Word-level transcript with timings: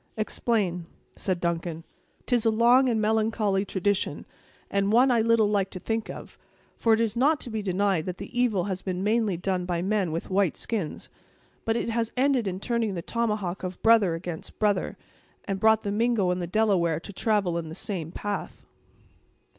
"Explain," 0.17 0.87
said 1.15 1.39
Duncan. 1.39 1.83
"'Tis 2.25 2.43
a 2.43 2.49
long 2.49 2.89
and 2.89 2.99
melancholy 2.99 3.63
tradition, 3.63 4.25
and 4.71 4.91
one 4.91 5.11
I 5.11 5.21
little 5.21 5.47
like 5.47 5.69
to 5.69 5.79
think 5.79 6.09
of; 6.09 6.39
for 6.75 6.95
it 6.95 6.99
is 6.99 7.15
not 7.15 7.39
to 7.41 7.51
be 7.51 7.61
denied 7.61 8.07
that 8.07 8.17
the 8.17 8.35
evil 8.35 8.63
has 8.63 8.81
been 8.81 9.03
mainly 9.03 9.37
done 9.37 9.65
by 9.67 9.83
men 9.83 10.11
with 10.11 10.31
white 10.31 10.57
skins. 10.57 11.07
But 11.65 11.77
it 11.77 11.91
has 11.91 12.11
ended 12.17 12.47
in 12.47 12.59
turning 12.59 12.95
the 12.95 13.03
tomahawk 13.03 13.61
of 13.61 13.79
brother 13.83 14.15
against 14.15 14.57
brother, 14.57 14.97
and 15.45 15.59
brought 15.59 15.83
the 15.83 15.91
Mingo 15.91 16.31
and 16.31 16.41
the 16.41 16.47
Delaware 16.47 16.99
to 16.99 17.13
travel 17.13 17.59
in 17.59 17.69
the 17.69 17.75
same 17.75 18.11
path." 18.11 18.65